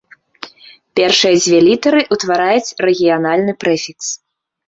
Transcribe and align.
Першыя 0.99 1.33
дзве 1.43 1.59
літары 1.67 2.01
ўтвараюць 2.17 2.73
рэгіянальны 2.87 3.53
прэфікс. 3.65 4.07